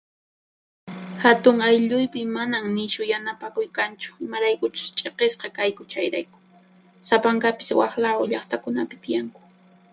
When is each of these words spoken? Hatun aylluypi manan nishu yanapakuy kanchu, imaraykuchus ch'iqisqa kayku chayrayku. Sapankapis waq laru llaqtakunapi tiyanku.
Hatun 1.23 1.55
aylluypi 1.67 2.21
manan 2.37 2.65
nishu 2.77 3.03
yanapakuy 3.11 3.67
kanchu, 3.77 4.11
imaraykuchus 4.25 4.87
ch'iqisqa 4.97 5.47
kayku 5.57 5.83
chayrayku. 5.91 6.37
Sapankapis 7.07 7.69
waq 7.79 7.93
laru 8.03 8.23
llaqtakunapi 8.31 8.95
tiyanku. 9.03 9.39